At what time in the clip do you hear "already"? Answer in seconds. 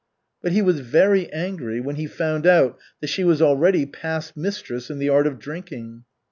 3.39-3.85